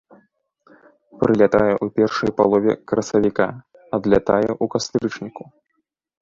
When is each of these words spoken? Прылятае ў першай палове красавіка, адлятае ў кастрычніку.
Прылятае 1.23 1.69
ў 1.83 1.87
першай 1.99 2.31
палове 2.39 2.73
красавіка, 2.93 3.47
адлятае 3.99 4.41
ў 4.47 4.65
кастрычніку. 4.75 5.43